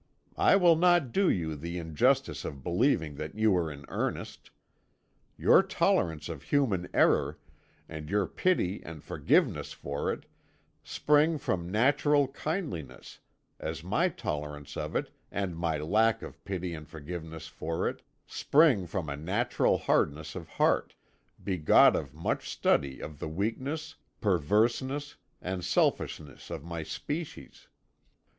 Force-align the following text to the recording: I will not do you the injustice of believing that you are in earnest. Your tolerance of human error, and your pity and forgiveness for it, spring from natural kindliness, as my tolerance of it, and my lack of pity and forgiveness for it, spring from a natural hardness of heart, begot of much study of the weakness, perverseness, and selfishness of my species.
I 0.39 0.55
will 0.55 0.75
not 0.77 1.11
do 1.11 1.29
you 1.29 1.55
the 1.55 1.77
injustice 1.77 2.43
of 2.43 2.63
believing 2.63 3.17
that 3.17 3.35
you 3.37 3.55
are 3.55 3.71
in 3.71 3.85
earnest. 3.87 4.49
Your 5.37 5.61
tolerance 5.61 6.27
of 6.27 6.41
human 6.41 6.89
error, 6.91 7.37
and 7.87 8.09
your 8.09 8.25
pity 8.25 8.81
and 8.83 9.03
forgiveness 9.03 9.73
for 9.73 10.11
it, 10.11 10.25
spring 10.83 11.37
from 11.37 11.69
natural 11.69 12.27
kindliness, 12.27 13.19
as 13.59 13.83
my 13.83 14.09
tolerance 14.09 14.75
of 14.75 14.95
it, 14.95 15.11
and 15.31 15.55
my 15.55 15.77
lack 15.77 16.23
of 16.23 16.43
pity 16.45 16.73
and 16.73 16.89
forgiveness 16.89 17.45
for 17.45 17.87
it, 17.87 18.01
spring 18.25 18.87
from 18.87 19.07
a 19.07 19.15
natural 19.15 19.77
hardness 19.77 20.33
of 20.33 20.49
heart, 20.49 20.95
begot 21.43 21.95
of 21.95 22.11
much 22.15 22.49
study 22.49 22.99
of 22.99 23.19
the 23.19 23.29
weakness, 23.29 23.97
perverseness, 24.19 25.17
and 25.43 25.63
selfishness 25.63 26.49
of 26.49 26.63
my 26.63 26.81
species. 26.81 27.67